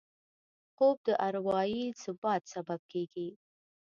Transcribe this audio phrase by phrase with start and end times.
[0.73, 3.29] خوب د اروايي ثبات سبب کېږي